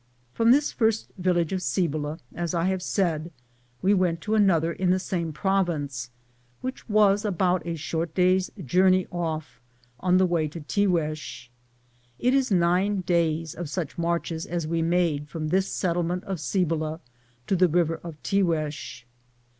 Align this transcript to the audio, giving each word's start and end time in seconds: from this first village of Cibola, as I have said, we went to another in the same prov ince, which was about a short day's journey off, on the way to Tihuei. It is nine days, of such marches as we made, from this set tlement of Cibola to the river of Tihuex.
from 0.33 0.49
this 0.49 0.71
first 0.71 1.11
village 1.19 1.53
of 1.53 1.61
Cibola, 1.61 2.17
as 2.33 2.55
I 2.55 2.63
have 2.65 2.81
said, 2.81 3.31
we 3.83 3.93
went 3.93 4.19
to 4.21 4.33
another 4.33 4.71
in 4.73 4.89
the 4.89 4.97
same 4.97 5.31
prov 5.31 5.69
ince, 5.69 6.09
which 6.61 6.89
was 6.89 7.23
about 7.23 7.63
a 7.67 7.75
short 7.75 8.15
day's 8.15 8.49
journey 8.65 9.05
off, 9.11 9.61
on 9.99 10.17
the 10.17 10.25
way 10.25 10.47
to 10.47 10.59
Tihuei. 10.61 11.49
It 12.17 12.33
is 12.33 12.49
nine 12.49 13.01
days, 13.01 13.53
of 13.53 13.69
such 13.69 13.99
marches 13.99 14.47
as 14.47 14.65
we 14.65 14.81
made, 14.81 15.29
from 15.29 15.49
this 15.49 15.67
set 15.67 15.95
tlement 15.95 16.23
of 16.23 16.39
Cibola 16.39 16.99
to 17.45 17.55
the 17.55 17.67
river 17.69 17.97
of 18.03 18.19
Tihuex. 18.23 19.03